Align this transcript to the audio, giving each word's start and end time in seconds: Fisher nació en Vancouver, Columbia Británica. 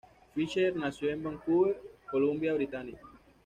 Fisher 0.33 0.75
nació 0.75 1.11
en 1.11 1.21
Vancouver, 1.21 1.79
Columbia 2.09 2.53
Británica. 2.55 3.03